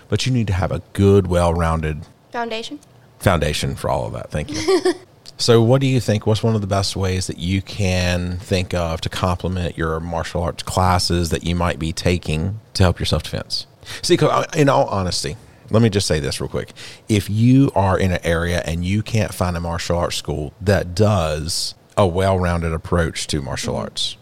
but 0.09 0.25
you 0.25 0.31
need 0.31 0.47
to 0.47 0.53
have 0.53 0.71
a 0.71 0.81
good, 0.93 1.27
well 1.27 1.53
rounded 1.53 2.01
Foundation. 2.31 2.79
foundation 3.19 3.75
for 3.75 3.91
all 3.91 4.07
of 4.07 4.13
that. 4.13 4.31
Thank 4.31 4.49
you. 4.51 4.93
so, 5.37 5.61
what 5.61 5.81
do 5.81 5.87
you 5.87 5.99
think? 5.99 6.25
What's 6.25 6.43
one 6.43 6.55
of 6.55 6.61
the 6.61 6.67
best 6.67 6.95
ways 6.95 7.27
that 7.27 7.37
you 7.37 7.61
can 7.61 8.37
think 8.37 8.73
of 8.73 9.01
to 9.01 9.09
complement 9.09 9.77
your 9.77 9.99
martial 9.99 10.41
arts 10.41 10.63
classes 10.63 11.29
that 11.29 11.43
you 11.43 11.55
might 11.55 11.77
be 11.77 11.91
taking 11.91 12.59
to 12.73 12.83
help 12.83 12.99
your 12.99 13.05
self 13.05 13.23
defense? 13.23 13.67
See, 14.01 14.17
uh, 14.17 14.45
in 14.55 14.69
all 14.69 14.85
honesty, 14.85 15.35
let 15.69 15.81
me 15.81 15.89
just 15.89 16.07
say 16.07 16.19
this 16.19 16.39
real 16.39 16.47
quick. 16.47 16.71
If 17.09 17.29
you 17.29 17.69
are 17.75 17.99
in 17.99 18.11
an 18.11 18.19
area 18.23 18.63
and 18.65 18.85
you 18.85 19.03
can't 19.03 19.33
find 19.33 19.57
a 19.57 19.59
martial 19.59 19.97
arts 19.97 20.15
school 20.15 20.53
that 20.61 20.95
does 20.95 21.75
a 21.97 22.07
well 22.07 22.39
rounded 22.39 22.71
approach 22.71 23.27
to 23.27 23.41
martial 23.41 23.75
arts, 23.75 24.15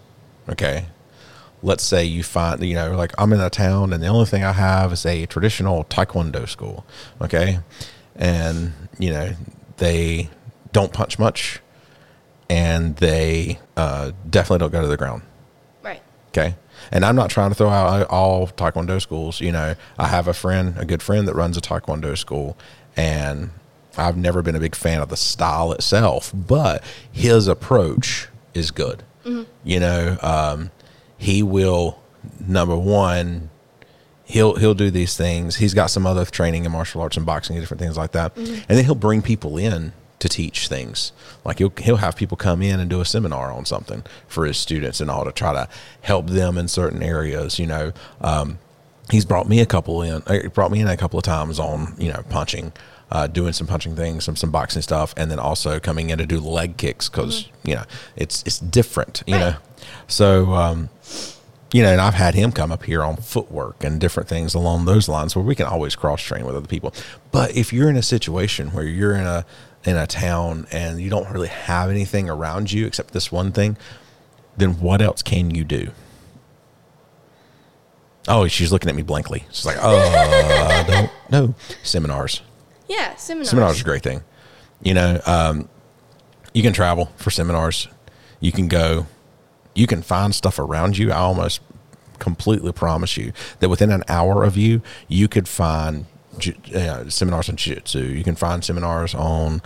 okay, 0.50 0.88
let's 1.62 1.84
say 1.84 2.04
you 2.04 2.24
find 2.24 2.62
you 2.62 2.76
know 2.76 2.92
like 2.96 3.14
i'm 3.18 3.32
in 3.32 3.40
a 3.40 3.50
town 3.50 3.94
and 3.94 4.04
the 4.04 4.08
only 4.08 4.26
thing 4.26 4.44
i 4.44 4.52
have 4.52 4.92
is 4.92 5.06
a 5.06 5.26
traditional 5.28 5.86
taekwondo 5.86 6.48
school 6.48 6.86
okay 7.22 7.58
and 8.18 8.74
you 9.00 9.10
know 9.10 9.34
they 9.78 10.30
don't 10.74 10.92
punch 10.92 11.18
much 11.18 11.62
and 12.50 12.98
they 12.98 13.60
uh, 13.78 14.12
definitely 14.30 14.60
don't 14.60 14.72
go 14.72 14.82
to 14.82 14.88
the 14.88 14.98
ground. 14.98 15.22
Right. 15.82 16.02
okay? 16.30 16.56
And 16.92 17.06
i'm 17.06 17.16
not 17.16 17.30
trying 17.30 17.50
to 17.52 17.56
throw 17.56 17.70
out 17.70 18.08
all 18.10 18.48
taekwondo 18.48 19.02
schools 19.02 19.40
you 19.40 19.52
know. 19.54 19.76
I 19.98 20.08
have 20.08 20.28
a 20.28 20.34
friend 20.34 20.76
a 20.78 20.84
good 20.86 21.02
friend 21.02 21.28
that 21.28 21.36
runs 21.36 21.56
a 21.56 21.62
taekwondo 21.62 22.18
school 22.18 22.58
and 22.98 23.52
i've 23.98 24.18
never 24.18 24.42
been 24.42 24.56
a 24.56 24.60
big 24.60 24.76
fan 24.76 25.02
of 25.02 25.08
the 25.10 25.16
style 25.16 25.72
itself 25.72 26.32
but 26.34 26.84
his 27.12 27.48
approach 27.48 28.28
is 28.54 28.72
good. 28.72 29.04
You 29.64 29.80
know 29.80 30.18
um, 30.22 30.72
he 31.18 31.42
will 31.42 32.00
number 32.46 32.76
one 32.76 33.50
he'll 34.26 34.56
he'll 34.56 34.74
do 34.74 34.90
these 34.92 35.16
things. 35.16 35.56
He's 35.58 35.74
got 35.74 35.88
some 35.88 36.06
other 36.06 36.26
training 36.26 36.66
in 36.66 36.72
martial 36.72 37.02
arts 37.02 37.16
and 37.18 37.26
boxing 37.26 37.56
and 37.56 37.64
different 37.64 37.80
things 37.82 37.98
like 37.98 38.12
that. 38.12 38.36
And 38.36 38.66
then 38.68 38.84
he'll 38.84 38.96
bring 38.96 39.22
people 39.22 39.58
in 39.58 39.94
to 40.24 40.30
teach 40.30 40.68
things 40.68 41.12
like 41.46 41.60
he'll 41.60 41.72
he'll 41.80 41.98
have 41.98 42.16
people 42.16 42.36
come 42.36 42.62
in 42.62 42.80
and 42.80 42.90
do 42.90 43.00
a 43.00 43.06
seminar 43.06 43.52
on 43.52 43.66
something 43.66 44.02
for 44.28 44.46
his 44.46 44.58
students 44.58 45.00
and 45.00 45.12
all 45.12 45.24
to 45.26 45.32
try 45.32 45.54
to 45.54 45.68
help 46.02 46.28
them 46.28 46.58
in 46.58 46.68
certain 46.68 47.04
areas 47.04 47.60
you 47.60 47.68
know 47.68 47.92
um, 48.22 48.58
he's 49.12 49.26
brought 49.26 49.48
me 49.48 49.60
a 49.60 49.66
couple 49.66 50.02
in 50.02 50.24
uh, 50.28 50.40
he 50.42 50.48
brought 50.48 50.72
me 50.72 50.80
in 50.80 50.88
a 50.88 50.98
couple 50.98 51.20
of 51.20 51.24
times 51.26 51.60
on 51.60 51.94
you 52.00 52.12
know 52.12 52.24
punching 52.30 52.72
uh, 53.12 53.28
doing 53.28 53.54
some 53.54 53.68
punching 53.68 53.96
things 53.96 54.24
some 54.24 54.36
some 54.36 54.50
boxing 54.50 54.82
stuff 54.82 55.14
and 55.18 55.30
then 55.30 55.38
also 55.40 55.80
coming 55.80 56.10
in 56.10 56.18
to 56.18 56.26
do 56.26 56.40
leg 56.40 56.78
kicks 56.78 57.10
because 57.10 57.50
you 57.64 57.76
know 57.76 57.84
it's 58.16 58.42
it's 58.48 58.60
different 58.60 59.22
you 59.28 59.36
Right. 59.36 59.40
know 59.42 59.56
so 60.08 60.54
um, 60.54 60.90
you 61.74 61.82
know, 61.82 61.92
and 61.92 62.00
I've 62.00 62.14
had 62.14 62.36
him 62.36 62.52
come 62.52 62.72
up 62.72 62.84
here 62.84 63.04
on 63.04 63.16
footwork 63.18 63.84
and 63.84 64.00
different 64.00 64.30
things 64.30 64.54
along 64.54 64.86
those 64.86 65.10
lines 65.10 65.36
where 65.36 65.44
we 65.44 65.56
can 65.56 65.66
always 65.66 65.96
cross 65.96 66.22
train 66.22 66.46
with 66.46 66.56
other 66.56 66.68
people. 66.68 66.94
But 67.32 67.58
if 67.58 67.74
you're 67.74 67.90
in 67.90 67.98
a 67.98 68.04
situation 68.04 68.68
where 68.74 68.84
you're 68.84 69.16
in 69.16 69.26
a 69.26 69.44
in 69.86 69.98
a 69.98 70.08
town 70.08 70.68
and 70.72 71.02
you 71.02 71.10
don't 71.10 71.30
really 71.30 71.50
have 71.50 71.90
anything 71.90 72.30
around 72.30 72.72
you 72.72 72.86
except 72.86 73.14
this 73.14 73.32
one 73.32 73.52
thing, 73.52 73.78
then 74.58 74.80
what 74.80 75.02
else 75.02 75.22
can 75.22 75.54
you 75.54 75.64
do? 75.64 75.92
Oh, 78.28 78.48
she's 78.48 78.72
looking 78.72 78.90
at 78.90 78.96
me 78.96 79.02
blankly. 79.02 79.46
She's 79.52 79.66
like, 79.66 79.78
"Oh, 79.82 80.00
I 80.00 80.84
don't 80.84 81.12
know." 81.30 81.56
Seminars. 81.84 82.42
Yeah, 82.88 83.16
seminars. 83.16 83.50
Seminars 83.50 83.76
is 83.76 83.82
a 83.82 83.84
great 83.84 84.04
thing. 84.04 84.22
You 84.82 84.94
know, 84.94 85.20
um, 85.26 85.68
you 86.54 86.62
can 86.62 86.72
travel 86.72 87.12
for 87.18 87.32
seminars. 87.32 87.90
You 88.40 88.52
can 88.54 88.70
go. 88.70 89.08
You 89.76 89.88
can 89.88 90.02
find 90.02 90.34
stuff 90.34 90.58
around 90.58 90.98
you. 90.98 91.12
I 91.12 91.18
almost 91.18 91.60
completely 92.20 92.72
promise 92.72 93.18
you 93.18 93.34
that 93.60 93.68
within 93.68 93.92
an 93.92 94.04
hour 94.08 94.46
of 94.46 94.56
you, 94.56 94.82
you 95.10 95.28
could 95.28 95.48
find 95.48 96.06
ju- 96.38 96.56
uh, 96.76 97.10
seminars 97.10 97.50
on 97.50 97.56
jiu-jitsu. 97.56 98.00
You 98.04 98.24
can 98.24 98.36
find 98.36 98.64
seminars 98.64 99.14
on, 99.16 99.62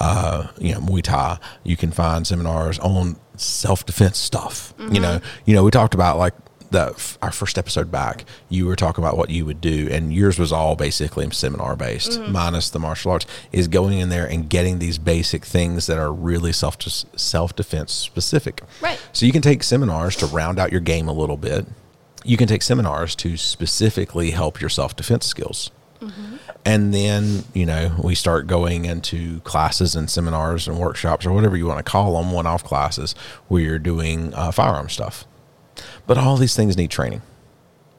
uh, 0.00 0.48
you 0.58 0.72
know, 0.72 0.80
Muay 0.80 1.02
Thai. 1.02 1.38
You 1.64 1.76
can 1.76 1.90
find 1.90 2.26
seminars 2.26 2.78
on 2.78 3.16
self-defense 3.36 4.18
stuff. 4.18 4.74
You 4.78 5.00
know, 5.00 5.20
you 5.46 5.54
know, 5.54 5.64
we 5.64 5.70
talked 5.70 5.94
about 5.94 6.18
like 6.18 6.34
the 6.72 7.16
our 7.22 7.30
first 7.30 7.58
episode 7.58 7.90
back. 7.90 8.24
You 8.48 8.66
were 8.66 8.76
talking 8.76 9.04
about 9.04 9.16
what 9.16 9.30
you 9.30 9.44
would 9.44 9.60
do, 9.60 9.88
and 9.90 10.12
yours 10.12 10.38
was 10.38 10.52
all 10.52 10.74
basically 10.74 11.30
seminar 11.30 11.76
based, 11.76 12.18
minus 12.20 12.70
the 12.70 12.78
martial 12.78 13.12
arts. 13.12 13.26
Is 13.52 13.68
going 13.68 13.98
in 13.98 14.08
there 14.08 14.26
and 14.26 14.48
getting 14.48 14.78
these 14.78 14.98
basic 14.98 15.44
things 15.44 15.86
that 15.86 15.98
are 15.98 16.12
really 16.12 16.52
self 16.52 16.78
self 17.16 17.54
defense 17.54 17.92
specific. 17.92 18.62
Right. 18.80 19.00
So 19.12 19.26
you 19.26 19.32
can 19.32 19.42
take 19.42 19.62
seminars 19.62 20.16
to 20.16 20.26
round 20.26 20.58
out 20.58 20.72
your 20.72 20.80
game 20.80 21.08
a 21.08 21.12
little 21.12 21.36
bit. 21.36 21.66
You 22.24 22.36
can 22.36 22.48
take 22.48 22.62
seminars 22.62 23.14
to 23.16 23.36
specifically 23.36 24.30
help 24.30 24.60
your 24.60 24.70
self 24.70 24.96
defense 24.96 25.26
skills. 25.26 25.70
And 26.64 26.92
then, 26.94 27.44
you 27.54 27.66
know, 27.66 27.94
we 28.02 28.14
start 28.14 28.46
going 28.46 28.84
into 28.84 29.40
classes 29.40 29.94
and 29.96 30.08
seminars 30.10 30.68
and 30.68 30.78
workshops 30.78 31.26
or 31.26 31.32
whatever 31.32 31.56
you 31.56 31.66
want 31.66 31.84
to 31.84 31.90
call 31.90 32.20
them, 32.20 32.32
one 32.32 32.46
off 32.46 32.64
classes 32.64 33.14
where 33.48 33.62
you're 33.62 33.78
doing 33.78 34.32
uh, 34.34 34.50
firearm 34.52 34.88
stuff. 34.88 35.24
But 36.06 36.18
all 36.18 36.36
these 36.36 36.54
things 36.56 36.76
need 36.76 36.90
training. 36.90 37.22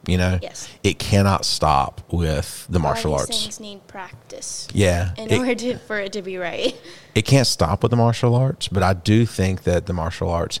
You 0.06 0.18
know, 0.18 0.38
Yes. 0.42 0.68
it 0.82 0.98
cannot 0.98 1.46
stop 1.46 2.02
with 2.12 2.66
the 2.68 2.78
martial 2.78 3.12
All 3.12 3.20
these 3.20 3.26
arts. 3.28 3.42
things 3.42 3.60
need 3.60 3.86
practice 3.86 4.68
Yeah, 4.74 5.12
in 5.16 5.30
it- 5.30 5.38
order 5.38 5.54
to, 5.54 5.78
for 5.78 5.98
it 5.98 6.12
to 6.12 6.20
be 6.20 6.36
right. 6.36 6.78
it 7.14 7.22
can't 7.22 7.46
stop 7.46 7.82
with 7.82 7.88
the 7.90 7.96
martial 7.96 8.34
arts, 8.34 8.68
but 8.68 8.82
I 8.82 8.92
do 8.92 9.24
think 9.24 9.62
that 9.62 9.86
the 9.86 9.94
martial 9.94 10.28
arts 10.28 10.60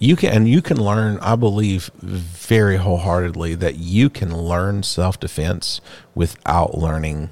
you 0.00 0.16
can 0.16 0.32
and 0.32 0.48
you 0.48 0.62
can 0.62 0.82
learn, 0.82 1.18
I 1.18 1.36
believe 1.36 1.90
very 2.02 2.78
wholeheartedly 2.78 3.54
that 3.56 3.76
you 3.76 4.08
can 4.08 4.34
learn 4.34 4.82
self-defense 4.82 5.82
without 6.14 6.76
learning 6.76 7.28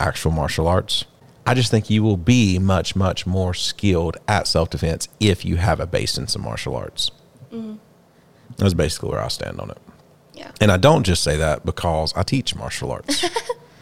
actual 0.00 0.30
martial 0.30 0.66
arts. 0.66 1.04
I 1.46 1.52
just 1.52 1.70
think 1.70 1.90
you 1.90 2.02
will 2.02 2.16
be 2.16 2.58
much 2.58 2.96
much 2.96 3.26
more 3.26 3.52
skilled 3.52 4.16
at 4.26 4.46
self-defense 4.46 5.08
if 5.20 5.44
you 5.44 5.56
have 5.56 5.78
a 5.78 5.86
base 5.86 6.16
in 6.16 6.26
some 6.26 6.42
martial 6.42 6.74
arts. 6.74 7.10
Mm-hmm. 7.52 7.74
That's 8.56 8.74
basically 8.74 9.10
where 9.10 9.22
I 9.22 9.28
stand 9.28 9.60
on 9.60 9.70
it. 9.70 9.78
Yeah. 10.32 10.52
And 10.62 10.72
I 10.72 10.78
don't 10.78 11.04
just 11.04 11.22
say 11.22 11.36
that 11.36 11.66
because 11.66 12.14
I 12.16 12.22
teach 12.22 12.56
martial 12.56 12.92
arts. 12.92 13.24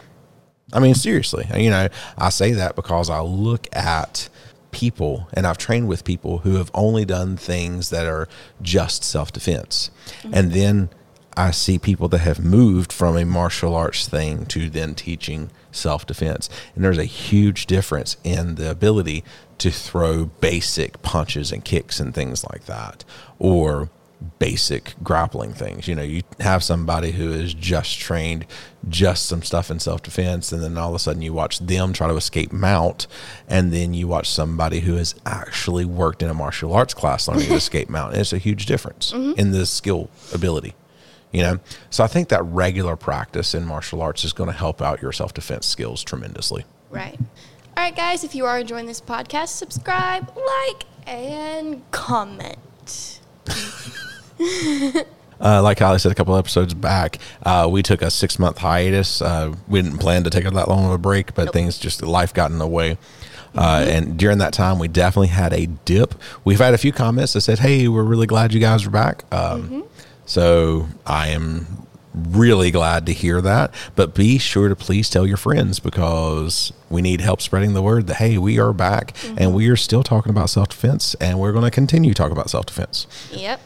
I 0.73 0.79
mean, 0.79 0.93
seriously, 0.93 1.47
you 1.55 1.69
know, 1.69 1.87
I 2.17 2.29
say 2.29 2.51
that 2.51 2.75
because 2.75 3.09
I 3.09 3.21
look 3.21 3.73
at 3.73 4.27
people 4.73 5.29
and 5.33 5.47
I've 5.47 5.57
trained 5.57 5.87
with 5.87 6.03
people 6.03 6.39
who 6.39 6.55
have 6.55 6.69
only 6.73 7.05
done 7.05 7.37
things 7.37 7.89
that 7.91 8.05
are 8.05 8.27
just 8.61 9.03
self 9.03 9.31
defense. 9.31 9.91
Mm-hmm. 10.21 10.33
And 10.33 10.51
then 10.51 10.89
I 11.35 11.51
see 11.51 11.79
people 11.79 12.07
that 12.09 12.19
have 12.19 12.43
moved 12.43 12.91
from 12.91 13.17
a 13.17 13.25
martial 13.25 13.75
arts 13.75 14.07
thing 14.07 14.45
to 14.47 14.69
then 14.69 14.95
teaching 14.95 15.49
self 15.71 16.05
defense. 16.05 16.49
And 16.75 16.83
there's 16.83 16.97
a 16.97 17.05
huge 17.05 17.65
difference 17.65 18.17
in 18.23 18.55
the 18.55 18.69
ability 18.69 19.23
to 19.59 19.71
throw 19.71 20.25
basic 20.25 21.01
punches 21.01 21.51
and 21.51 21.63
kicks 21.63 21.99
and 21.99 22.13
things 22.13 22.45
like 22.51 22.65
that, 22.65 23.03
or 23.39 23.89
basic 24.39 24.93
grappling 25.03 25.53
things. 25.53 25.87
You 25.87 25.95
know, 25.95 26.03
you 26.03 26.21
have 26.39 26.63
somebody 26.63 27.11
who 27.11 27.31
is 27.31 27.53
just 27.53 27.99
trained 27.99 28.45
just 28.89 29.25
some 29.25 29.41
stuff 29.41 29.71
in 29.71 29.79
self 29.79 30.03
defense, 30.03 30.51
and 30.51 30.61
then 30.61 30.77
all 30.77 30.89
of 30.89 30.95
a 30.95 30.99
sudden 30.99 31.21
you 31.21 31.33
watch 31.33 31.59
them 31.59 31.93
try 31.93 32.07
to 32.07 32.15
escape 32.15 32.51
mount, 32.51 33.07
and 33.47 33.71
then 33.71 33.93
you 33.93 34.07
watch 34.07 34.29
somebody 34.29 34.81
who 34.81 34.95
has 34.95 35.15
actually 35.25 35.85
worked 35.85 36.21
in 36.21 36.29
a 36.29 36.33
martial 36.33 36.73
arts 36.73 36.93
class 36.93 37.27
learning 37.27 37.47
to 37.47 37.53
escape 37.55 37.89
mount. 37.89 38.13
And 38.13 38.21
it's 38.21 38.33
a 38.33 38.37
huge 38.37 38.65
difference 38.65 39.11
mm-hmm. 39.11 39.39
in 39.39 39.51
the 39.51 39.65
skill 39.65 40.09
ability. 40.33 40.75
You 41.31 41.41
know, 41.41 41.59
so 41.89 42.03
I 42.03 42.07
think 42.07 42.29
that 42.29 42.43
regular 42.43 42.95
practice 42.95 43.55
in 43.55 43.65
martial 43.65 44.03
arts 44.03 44.23
is 44.23 44.33
going 44.33 44.51
to 44.51 44.55
help 44.55 44.81
out 44.81 45.01
your 45.01 45.11
self 45.11 45.33
defense 45.33 45.65
skills 45.65 46.03
tremendously. 46.03 46.65
Right. 46.91 47.17
All 47.75 47.83
right, 47.83 47.95
guys, 47.95 48.23
if 48.23 48.35
you 48.35 48.45
are 48.45 48.59
enjoying 48.59 48.85
this 48.85 49.01
podcast, 49.01 49.47
subscribe, 49.47 50.31
like, 50.35 50.85
and 51.07 51.81
comment. 51.89 53.19
Uh, 55.41 55.61
like 55.61 55.77
Kylie 55.79 55.99
said 55.99 56.11
a 56.11 56.15
couple 56.15 56.37
episodes 56.37 56.73
back, 56.73 57.17
uh, 57.45 57.67
we 57.69 57.83
took 57.83 58.01
a 58.01 58.09
six 58.09 58.39
month 58.39 58.59
hiatus. 58.59 59.21
Uh, 59.21 59.53
we 59.67 59.81
didn't 59.81 59.97
plan 59.97 60.23
to 60.23 60.29
take 60.29 60.45
that 60.45 60.69
long 60.69 60.85
of 60.85 60.91
a 60.91 60.97
break, 60.97 61.33
but 61.33 61.51
things 61.51 61.77
just 61.77 62.01
life 62.01 62.33
got 62.33 62.49
in 62.49 62.59
the 62.59 62.67
way. 62.67 62.97
Uh, 63.53 63.83
and 63.85 64.17
during 64.17 64.37
that 64.37 64.53
time, 64.53 64.79
we 64.79 64.87
definitely 64.87 65.27
had 65.27 65.51
a 65.51 65.65
dip. 65.65 66.15
We've 66.45 66.59
had 66.59 66.73
a 66.73 66.77
few 66.77 66.93
comments 66.93 67.33
that 67.33 67.41
said, 67.41 67.59
"Hey, 67.59 67.89
we're 67.89 68.03
really 68.03 68.25
glad 68.27 68.53
you 68.53 68.61
guys 68.61 68.85
are 68.85 68.89
back." 68.89 69.25
Um, 69.33 69.83
So 70.25 70.87
I 71.05 71.27
am 71.29 71.87
really 72.15 72.71
glad 72.71 73.05
to 73.07 73.11
hear 73.13 73.41
that. 73.41 73.73
But 73.95 74.15
be 74.15 74.37
sure 74.37 74.69
to 74.69 74.75
please 74.77 75.09
tell 75.09 75.27
your 75.27 75.35
friends 75.37 75.79
because 75.79 76.71
we 76.89 77.01
need 77.01 77.19
help 77.19 77.41
spreading 77.41 77.73
the 77.73 77.81
word 77.81 78.07
that 78.07 78.15
hey, 78.17 78.37
we 78.37 78.59
are 78.59 78.71
back 78.71 79.13
and 79.37 79.53
we 79.53 79.67
are 79.67 79.75
still 79.75 80.03
talking 80.03 80.29
about 80.29 80.49
self 80.49 80.69
defense, 80.69 81.15
and 81.15 81.37
we're 81.39 81.51
going 81.51 81.65
to 81.65 81.71
continue 81.71 82.13
talking 82.13 82.31
about 82.31 82.49
self 82.49 82.65
defense. 82.67 83.07
Yep. 83.31 83.59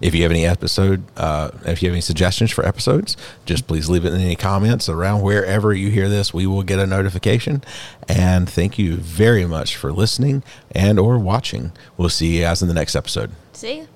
If 0.00 0.14
you 0.14 0.22
have 0.22 0.30
any 0.30 0.46
episode, 0.46 1.02
uh, 1.16 1.50
if 1.64 1.82
you 1.82 1.88
have 1.88 1.94
any 1.94 2.00
suggestions 2.00 2.50
for 2.50 2.64
episodes, 2.66 3.16
just 3.44 3.66
please 3.66 3.88
leave 3.88 4.04
it 4.04 4.12
in 4.12 4.20
any 4.20 4.36
comments 4.36 4.88
around 4.88 5.22
wherever 5.22 5.72
you 5.72 5.90
hear 5.90 6.08
this. 6.08 6.34
We 6.34 6.46
will 6.46 6.62
get 6.62 6.78
a 6.78 6.86
notification. 6.86 7.62
And 8.08 8.48
thank 8.48 8.78
you 8.78 8.96
very 8.96 9.46
much 9.46 9.76
for 9.76 9.92
listening 9.92 10.42
and 10.72 10.98
or 10.98 11.18
watching. 11.18 11.72
We'll 11.96 12.08
see 12.08 12.36
you 12.36 12.42
guys 12.42 12.62
in 12.62 12.68
the 12.68 12.74
next 12.74 12.94
episode. 12.94 13.30
See 13.52 13.78
you. 13.78 13.88